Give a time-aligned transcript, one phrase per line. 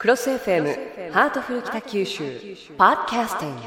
[0.00, 2.22] CROSS FM ハートフル北九州
[2.76, 3.60] ポッドキャスティング。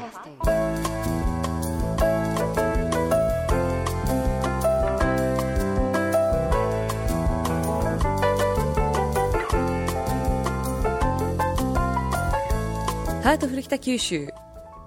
[13.22, 14.28] ハートフル北九州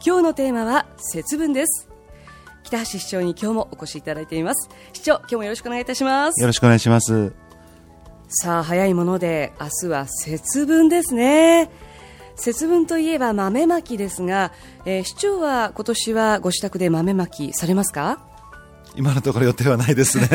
[0.03, 1.87] 今日のテーマは節分です。
[2.63, 4.71] 北橋市長に今日もお越しいただいています。
[4.93, 6.41] 市長今日もよろしくお願いいたします。
[6.41, 7.44] よろしくお願いします。
[8.27, 11.69] さあ早いもので明日は節分ですね。
[12.35, 14.51] 節分といえば豆まきですが、
[14.85, 18.19] えー市長は今年はご自宅で豆まきされますか？
[18.97, 20.27] 今のところ予定はないですね。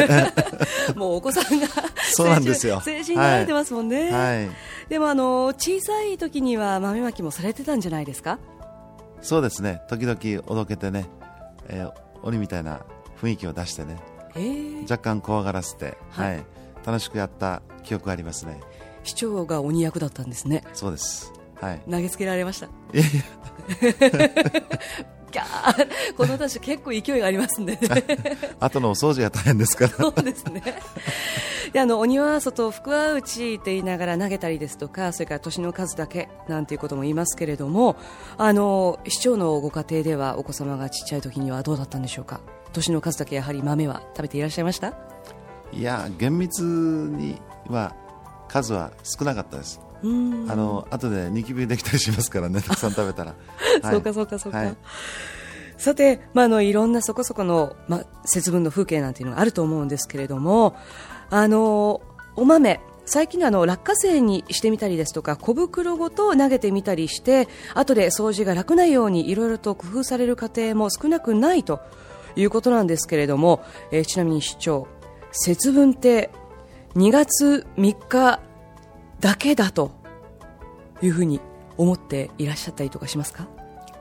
[0.96, 1.66] もうお子さんが
[2.12, 2.80] そうなんですよ。
[2.84, 4.50] 成人になられてますもんね、はい。
[4.88, 8.38] でもあの小さい時には豆まきもされてたんじゃないですか？
[9.20, 9.82] そうですね。
[9.88, 11.06] 時々おどけてね、
[11.68, 12.80] えー鬼みたいな
[13.22, 13.96] 雰囲気を出してね、
[14.34, 16.40] えー、若干怖がらせて、ははいい、
[16.84, 18.60] 楽しくやった記憶がありますね。
[19.04, 21.32] 市長が鬼役だったんですねそうです。
[21.60, 21.82] はい。
[21.90, 23.06] 投げつけられましたいやい
[25.30, 27.96] ギャーこの私結構勢いがありますんでねや、
[28.60, 29.90] 後のお掃除が大変ですから。
[29.92, 30.62] そうですね。
[31.72, 37.94] で、あの、鬼は外、福は内って言いながら投げたりですとか、それから年の数だけなんていうことも言いますけれども、
[38.38, 42.40] あの、市長のご家庭ではお子様がちっちゃい時にはどうだったんでしょうか？
[42.72, 44.94] 年の数だけやはり豆は食べていらっしゃいました？
[45.72, 47.94] いや、厳密には
[48.48, 49.80] 数は少なかったです。
[50.02, 53.34] あの、後でニキビできたりしますからね、 たくさん食べたら。
[53.82, 54.58] はいそうかそうかそうか。
[54.58, 54.76] はい
[55.80, 60.76] さて、まあ、あのいろんなそこそこの、まあ、節分の風景なんていうのがあると思うんですけれども
[61.30, 62.02] あの
[62.36, 71.80] お豆最近のあの落花生にしてみたりですとか小袋ごと投げてみたりして後で掃除が楽なようにいろいろと工夫される家庭も少なくないと
[72.36, 74.86] いうことなんですけれども、えーちなみに市長
[75.32, 76.30] 節分って
[76.96, 78.40] 2月3日
[79.20, 79.92] だけだと
[81.02, 81.40] いうふうに
[81.76, 83.46] 思っていらっしゃったりとかしますか？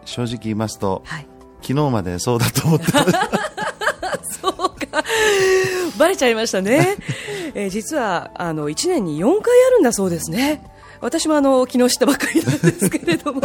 [0.06, 1.28] 正直言いますと、はい
[1.62, 3.04] 昨日までそうだと思ってた
[4.24, 5.04] そうか。
[5.98, 6.96] バレちゃいましたね。
[7.54, 10.64] えー実は、あの、1年に4回あるんだそうですね。
[11.02, 13.42] 私もあの、昨日知ったばっかりなんですけれども、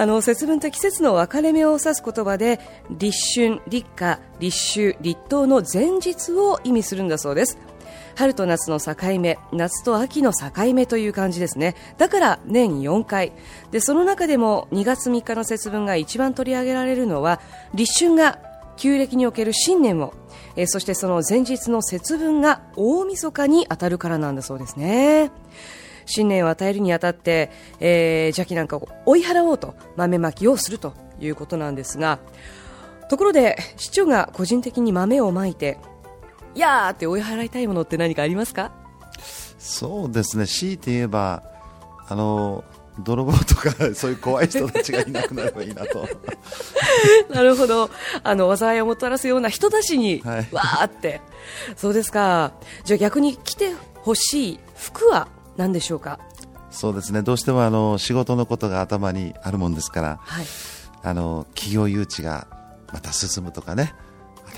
[0.00, 4.56] あの、節分って季節の分かれ目を指す言葉で、立春、立夏、立
[4.94, 7.58] 秋、立冬の前日を意味するんだそうです。
[8.16, 11.76] 春と夏の境目、夏と秋の境目という感じですね。
[11.98, 13.32] だから年4回。
[13.72, 17.38] で、その中でも2月3日の節分が一番取り上げられるのは、
[17.74, 18.38] 立春が
[18.78, 20.14] 旧暦における新年を、
[20.56, 25.30] えそしてその前日の節分が大晦日に当たるからなんだそうですね。
[26.06, 27.50] 新年を与えるにあたって、
[27.80, 32.18] えー邪気なんかを追い払おうと豆まきをするということなんですが、
[33.08, 35.78] ところで市長が個人的に豆をまいて、
[36.54, 38.72] いやーって追い払いたいものって何かありますか？
[39.58, 41.42] そうですね、強いて言えば、
[42.08, 42.64] あの
[43.00, 46.06] 泥棒とか そういう怖い人たちがいなくなればいいなと、
[47.32, 47.90] なるほど。
[48.22, 51.20] あの、災いをもたらすような人たちに、はいわーって。
[51.76, 52.52] そうですか。
[52.84, 56.18] じゃあ逆に着てほしい服は何でしょうか？
[56.70, 60.46] そうですね、どうしてもあの仕事のことが頭にあるもんですから、はい。
[61.02, 62.46] あの企業誘致が
[62.92, 63.94] また進むとかね、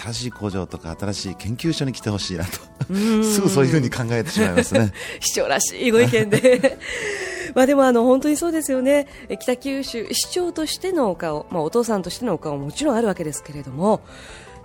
[0.02, 2.50] 新しい工場とか新しい研究所に来てほしいなと、
[3.24, 4.92] すぐそういうふうに考えてしまいますね。
[5.20, 6.78] 市長らしいご意見で。
[7.54, 9.06] まあでもあの本当にそうですよね。
[9.28, 14.00] え北九州市長としてのお顔、まあお父さんとしてのお顔ももちろんあるわけですけれども、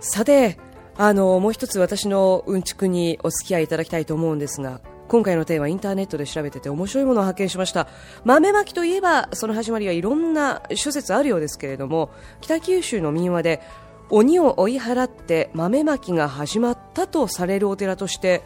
[0.00, 0.58] さて、
[0.96, 7.88] あのもう一つ私のうんちくにお付き合いいただきたいと思うんですが、今回のテーマインターネットで調べてて面白いものを発見しました。
[8.24, 12.10] 豆まきといえばその始まりはいろんな諸説あるようですけれども、
[12.40, 13.62] 北九州の民話で
[14.10, 18.42] 鬼を追い払って豆まきが始まったとされるお寺として、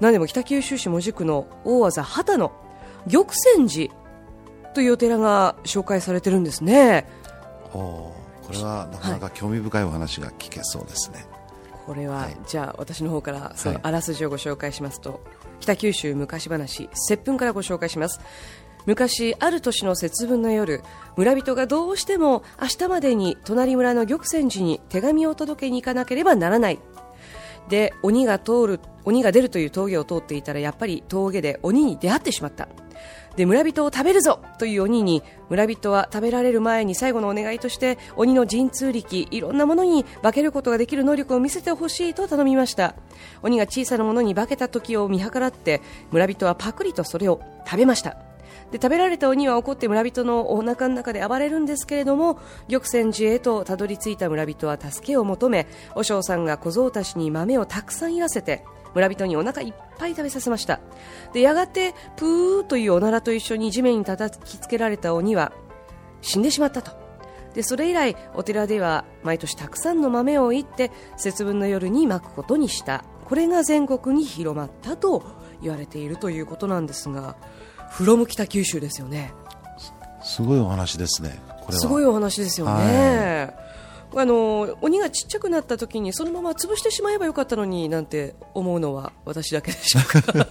[0.00, 2.52] 何でも北九州市門司区の大技畑の
[3.10, 3.26] 玉
[3.56, 3.94] 泉寺
[4.74, 7.06] というお寺が紹介されてるんですね。
[7.72, 11.24] おーこれはなかなか興味深いお話が聞けそうですね。
[11.86, 15.20] これは、はいじゃあ私の方からそのはいあらすじをご紹介しますと、
[15.62, 18.20] 北九州昔話接吻からご紹介します。
[18.84, 20.82] 昔ある年の節分の夜
[21.16, 26.80] 村人がどうしても明日までに隣村の玉泉寺に手紙を届けに行かなければならない。
[27.68, 32.68] で鬼が通る鬼が出るという峠を通っていたらやっぱり峠で鬼に出会ってしまった。
[33.36, 42.94] で村人を食べるぞという鬼に村人は食べられる前に最後のお願いとして鬼の神通力いろんなものに化けることができる能力を見せてほしいと頼みました。
[43.42, 48.16] 鬼が小さなものに化けた時を見計らって村人はパクリとそれを食べました。
[48.70, 52.38] で食べられた鬼は怒って村人のお腹の中で暴れるんですけれども
[52.70, 60.80] 玉泉寺へとたどり着いた村人は助けを求め和尚さんが小僧たちに豆をたくさんいらせて村人にお腹いっぱい食べさせました。
[61.32, 65.52] でやがてプーというおならと一緒に地面に叩きつけられた鬼は
[66.20, 66.92] 死んでしまったと。
[67.54, 73.04] でそれ以来お寺では毎年たくさんの豆をいって節分の夜にまくことにした。
[73.24, 75.22] これが全国に広まったと
[75.62, 77.36] 言われているということなんですが
[77.90, 79.32] フロム北九州ですよね。
[80.22, 81.80] すごいお話ですねこれは。
[81.80, 83.54] すごいお話ですよね、
[84.14, 90.32] あの鬼がちっちゃくなった時にそのまま潰してしまえばよかったのになんて思うのは私だけでしょうか。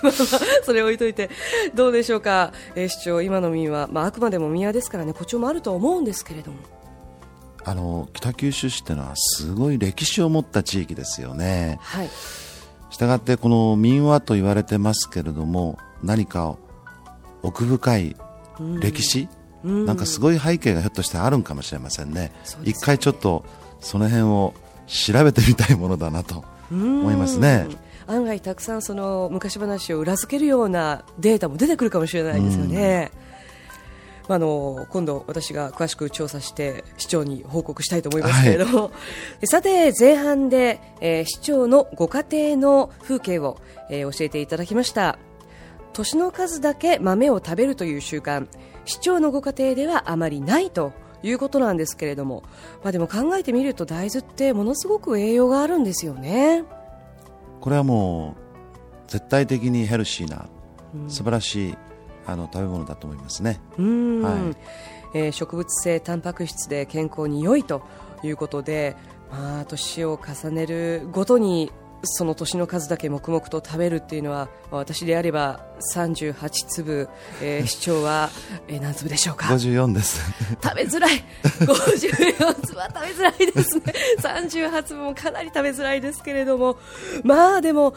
[0.00, 1.28] まあまあそれ置いといて
[1.74, 5.10] どうでしょうか、えー市長今の民は、まあ、あくまでも宮ですからね。
[5.12, 6.58] 誇張もあると思うんですけれども。
[7.64, 11.78] あの北九州市ってのはすごい歴史を持った地域ですよね。
[11.82, 12.08] はい。
[12.90, 16.56] したがってこの民話と言われてますけれども何か
[17.42, 18.16] 奥深い
[18.80, 19.28] 歴史、
[19.64, 22.20] なんかすごい背景がひょっとしてあるんかもしれませんね。
[22.20, 22.32] ね。
[22.64, 23.44] 一回ちょっと
[23.80, 24.54] その辺を
[24.86, 27.66] 調べてみたいものだなと思いますね。
[27.70, 33.12] うん案外たくさんその昔話を裏付けるようなデータも出てくるかもしれないですよね。
[34.28, 38.90] まああの今度、私が詳しく調査して市長に報告したいと思いますけれども、
[39.44, 43.58] さて前半で、えー市長のご家庭の風景を、
[43.90, 45.18] えー教えていただきました
[45.92, 48.46] 年の数だけ豆を食べるという習慣。
[48.84, 50.92] 市長のご家庭ではあまりないと
[51.22, 52.42] いうことなんですけれども、
[52.82, 56.64] まあ、でも考えてみると大豆ってものすごく栄養があるんですよね。
[57.60, 60.46] これはもう絶対的にヘルシーな
[61.08, 61.78] 素晴らしい
[62.26, 63.60] あの食べ物だと思いますね。
[63.78, 64.22] うん。
[64.22, 64.34] はい。
[65.14, 67.82] えー植物性タンパク質で健康に良いと
[68.22, 68.96] いうことで、
[69.30, 71.72] まあ、年を重ねるごとに
[72.04, 77.08] その年の数だけ黙々と食べるっていうのは、まあ私であれば38粒、
[77.42, 78.30] えー、 市長は、
[78.68, 80.20] えー何粒でしょうか？54です。
[80.62, 81.24] 食べづらい。
[81.42, 83.82] 54粒は食べづらいですね。
[84.20, 86.76] 38粒もかなり食べづらいですけれども。
[87.24, 87.94] まあでも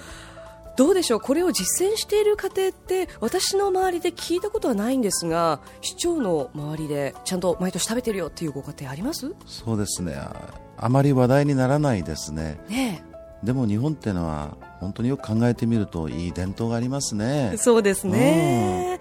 [0.77, 1.19] どうでしょう？
[1.19, 9.31] これを実践している家庭って私の周りで聞いたことはないんですが市長の周りでちゃんと毎年食べてるよっていうご家庭あります？
[9.45, 10.15] そうですね。
[10.15, 10.33] あ
[10.77, 12.59] あまり話題にならないですね。
[12.69, 13.03] ね
[13.43, 17.51] でも日本っていうのは本当によく考えてみるといい伝統がありますね。
[17.53, 18.99] えそうですね。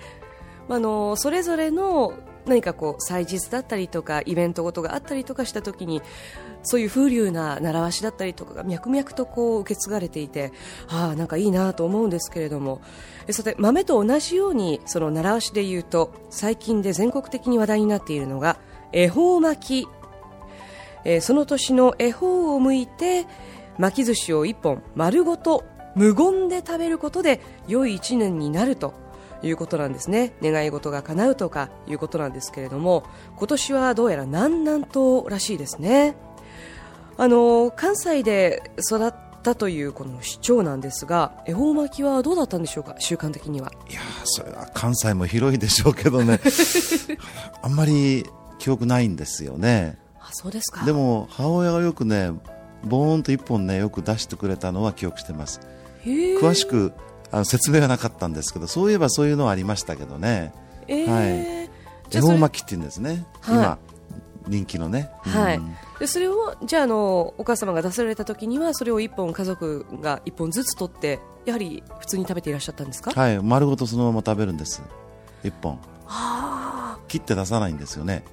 [0.69, 2.15] あのそれぞれの
[2.47, 6.01] 何かこう祭日だったりとかイベントごとがあったりとかした時に
[6.63, 10.53] そういう風流な習わしだったりとかが脈々とこう受け継がれていて
[10.89, 12.81] ああなんかいいなと思うんですけれども。
[13.27, 18.59] えさて豆と同じようにその習わしで言うと最近で全国的に話題になっているのが
[18.93, 19.89] 恵方巻き。
[21.05, 23.27] えーその年の恵方を剥いて
[23.81, 25.65] 巻き寿司を1本丸ごと
[25.97, 28.95] 無言で食べることで良い1年になると
[29.43, 30.35] いうことなんですね。
[30.43, 33.05] 願い事が叶うとかいうことなんですけれども
[33.39, 36.15] 今年はどうやら南南東らしいですね。
[37.17, 43.73] あの関西で育ったというこの市長なんですが恵方巻きはどうだったんでしょうか習慣的には。
[43.89, 46.39] いやーそれは関西も広いでしょうけどね。
[47.63, 48.27] あんまり
[48.59, 49.99] 記憶ないんですよね。
[50.21, 50.85] あそうですか。
[50.85, 52.33] でも母親がよくね
[52.85, 55.61] ボーンと一本ねよく出してくれたのは記憶してます。
[56.05, 56.93] 詳しく
[57.31, 60.53] あの説明はなかったんですけどそういえばそういうのはありましたけどね。
[60.89, 61.61] えー。
[62.23, 62.39] はい。
[62.39, 63.57] 巻きって言うんですね、はい。
[63.57, 63.79] 今
[64.49, 65.59] 人気のね、はい。
[65.59, 65.77] うん。
[65.99, 73.41] でそれをじゃああのお母様が出された時にはそれを1本家族が1本ずつ取ってやはり普通に食べていらっしゃったんですか、はい。
[73.41, 74.83] 丸ごとそのまま食べるんです。
[75.45, 75.79] 一本。
[77.09, 78.25] 切って出さないんですよね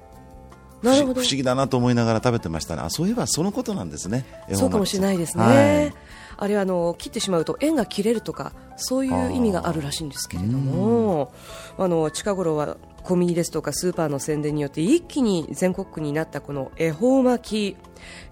[0.82, 2.82] 不思不思議だなと思いながら食べてましたね。
[2.82, 4.24] あそういえばそのことなんですね。
[4.52, 5.94] そうかもしれないですね、はい。
[6.36, 11.32] あれはあの切ってしまうと縁が切れるとかそういう意味があるらしいんですけれども。
[11.76, 17.76] あの近頃はコンビニですとかスーパーの宣伝によって一気に全国区になったこの恵方巻き、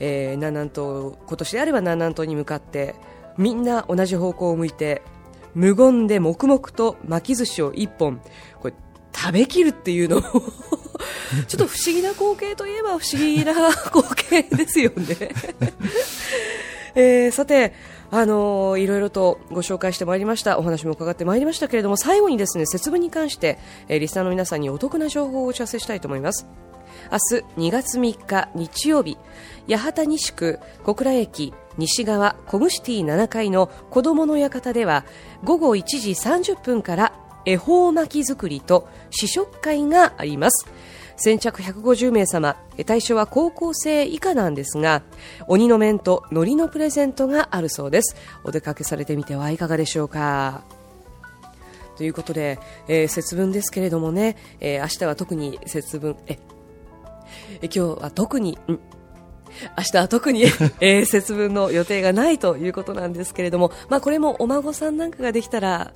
[0.00, 2.94] えー、南南東今年であれば南南東に向かって
[3.38, 5.02] みんな同じ方向を向いて
[5.54, 8.20] 無言で黙々と巻き寿司を一本
[8.60, 8.74] これ
[9.14, 10.42] 食べきるっていうのも
[11.48, 15.30] ちょっと不思議な光景といえば不思議な光景ですよね。
[16.94, 17.74] えーさて、
[18.10, 20.58] あのーいろいろとご紹介してまいりました。
[20.58, 26.46] お話も伺ってまいりましたけれども最後にですね節分に関して、えーリスナーの皆さんにお得な情報をお知らせしたいと思います。
[27.10, 29.18] 明日2月3日日曜日
[29.68, 35.04] 八幡西区小倉駅西側コムシティ7階の子どもの館では
[35.44, 37.12] 午後1時30分から
[37.44, 40.66] 恵方巻き作りと試食会があります
[41.16, 42.56] 先着150名様。
[42.76, 45.02] え対象は高校生以下なんですが
[45.48, 48.16] 鬼の面と海苔のプレゼントがあるそうです。
[48.44, 50.62] お出かけされてみてはいかがでしょうか。
[51.96, 52.58] ということで、
[52.88, 56.38] えー節分ですけれどもね、えー明日は特に節分え
[57.62, 58.78] え今日は特にん？
[59.78, 60.42] 明日は特に、
[60.80, 65.92] えー、節分の予定がないということなんですけれども、まあ、これもお孫さんなんかができたら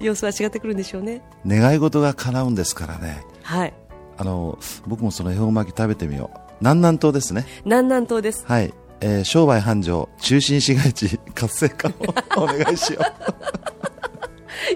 [0.00, 1.22] 様子は違ってくるんでしょうね。
[1.46, 3.22] 願い事が叶うんですからね。
[3.42, 3.74] はい
[4.18, 6.38] あの僕もその恵方巻き食べてみよう。
[6.60, 7.46] 南南東ですね。
[7.64, 8.44] 南南東です。
[8.46, 11.92] はい、えー商売繁盛中心市街地活性化を
[12.44, 13.36] お願いしよう。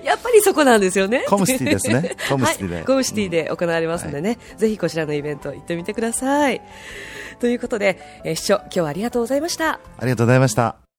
[0.04, 1.24] やっぱりそこなんですよね。
[1.28, 2.16] コムシティですね。
[2.28, 2.74] コムシティで。
[2.76, 6.60] はい、コムシティで行われますのでね、ぜひこちらのイベント行ってみてください。
[7.40, 9.80] ということで、えー、視聴今日はありがとうございました。
[9.98, 10.89] ありがとうございました